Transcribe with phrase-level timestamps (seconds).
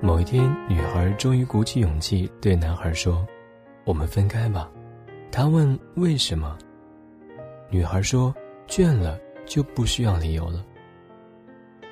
[0.00, 3.26] 某一天，女孩终于鼓起勇气对男孩说
[3.84, 4.70] ：“我们分开吧。”
[5.30, 6.56] 他问：“为什么？”
[7.68, 8.32] 女孩说
[8.68, 10.64] ：“倦了，就不需要理由了。”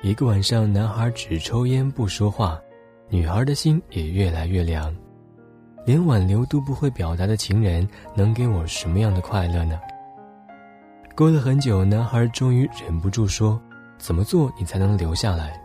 [0.01, 2.57] 一个晚上，男孩只抽烟不说话，
[3.09, 4.95] 女孩的心也越来越凉。
[5.85, 9.79] 连挽留都不会表达的情人，能给我什么样的快乐呢？
[11.13, 13.61] 过了很久，男孩终于忍不住说
[13.99, 15.59] ：“怎么做你才能留下来？”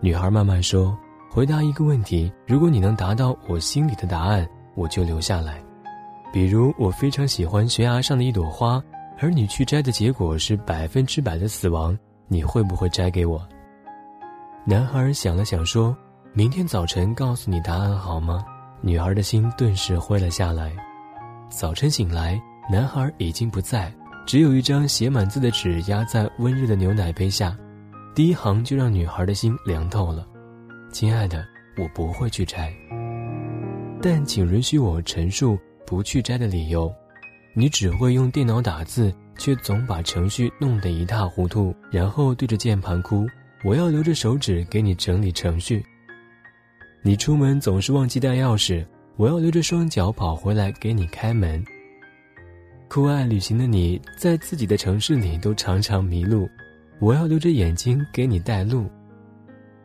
[0.00, 0.96] 女孩慢慢说
[1.30, 5.62] ：“回答一个问题，如果你能达到我心里的答案，我就留下来。
[6.32, 8.82] 比如，我非常喜欢悬崖上的一朵花，
[9.18, 11.96] 而你去摘的结果是百分之百的死亡，
[12.28, 13.46] 你会不会摘给我？”
[14.64, 15.96] 男孩想了想说
[16.32, 18.44] ：“明天早晨告诉你答案好吗？”
[18.82, 20.72] 女孩的心顿时灰了下来。
[21.48, 22.40] 早晨醒来，
[22.70, 23.92] 男孩已经不在，
[24.26, 27.56] 只有一张写满字的纸压在温热的牛奶杯下。
[28.14, 30.26] 第一行就让女孩的心凉透了，
[30.90, 32.72] 亲爱的，我不会去摘。
[34.00, 36.92] 但请允许我陈述不去摘的理由：
[37.54, 43.26] 你只会用电脑打字，却总把程序弄得一塌糊涂，然后对着键盘哭。
[43.64, 45.84] 我要留着手指给你整理程序。
[47.02, 51.64] 你出门总是忘记带钥匙，我要留着双脚跑回来给你开门。
[52.88, 56.48] 酷爱旅行的你在自己的城市里都常常迷路。
[57.00, 58.88] 我要留着眼睛给你带路。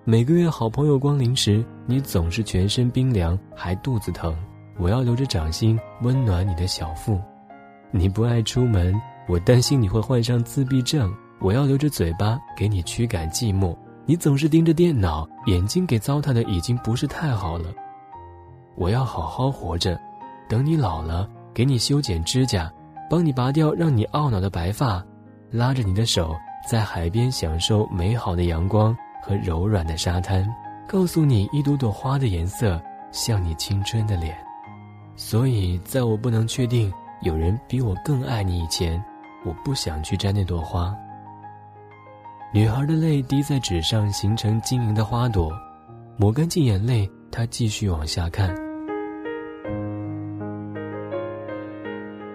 [0.04, 4.36] 每个月好朋友光临时，你总是全身冰凉，还肚子疼。
[4.80, 7.22] 我要留着掌心温暖你的小腹。
[7.92, 11.14] 你不爱出门，我担心你会患上自闭症。
[11.40, 13.78] 我要留着嘴巴给你驱赶寂寞。
[14.08, 17.66] 你总是盯着电脑，眼睛给糟蹋的已经不是太好了。
[18.76, 20.00] 我要好好活着，
[20.50, 22.72] 等你老了，给你修剪指甲，
[23.08, 25.06] 帮你拔掉让你懊恼的白发，
[25.52, 26.36] 拉着你的手。
[26.68, 30.48] 在海边享受美好的阳光和柔软的沙滩，
[30.88, 34.36] 告诉你一朵朵花的颜色像你青春的脸。
[35.16, 39.04] 所以，在我不能确定有人比我更爱你以前，
[39.46, 40.96] 我不想去摘那朵花。
[42.52, 45.52] 女孩的泪滴在纸上，形成晶莹的花朵。
[46.18, 48.54] 抹干净眼泪，她继续往下看。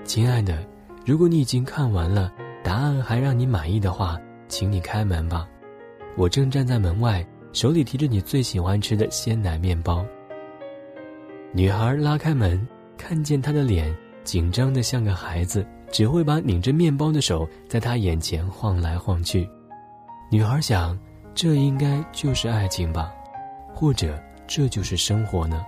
[0.05, 0.59] 亲爱的，
[1.05, 2.33] 如果你已经看完了。
[2.63, 4.19] 答案还让你满意的话，
[4.49, 5.47] 请你开门吧。
[6.17, 10.05] 我正站在门外，手里提着你最喜欢吃的鲜奶面包。
[11.53, 12.67] 女孩拉开门，
[12.97, 13.95] 看见他的脸
[14.25, 19.49] 紧张的像个孩子，只会把拧着面包的手在他眼前晃来晃去。
[20.31, 20.99] 女孩想，
[21.35, 23.13] 这应该就是爱情吧，
[23.75, 25.65] 或者这就是生活呢。